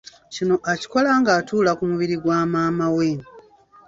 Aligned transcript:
Kino 0.33 0.55
akikola 0.71 1.11
ng’atuula 1.19 1.71
ku 1.77 1.83
mubiri 1.89 2.15
gwa 2.23 2.39
maama 2.51 2.87
we. 2.95 3.09